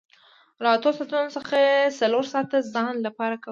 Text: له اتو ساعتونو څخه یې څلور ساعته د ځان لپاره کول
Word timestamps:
له 0.63 0.67
اتو 0.75 0.89
ساعتونو 0.97 1.29
څخه 1.37 1.55
یې 1.65 1.77
څلور 1.99 2.23
ساعته 2.33 2.57
د 2.61 2.65
ځان 2.73 2.95
لپاره 3.05 3.35
کول 3.43 3.49